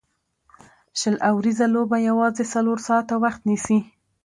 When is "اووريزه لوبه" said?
1.29-1.97